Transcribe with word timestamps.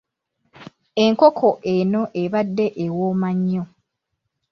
Enkoko 1.03 1.49
eno 1.73 2.01
ebadde 2.21 2.65
ewooma 2.83 3.29
nnyo. 3.37 3.63